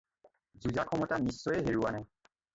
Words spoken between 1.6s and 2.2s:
হেৰুৱা নাই।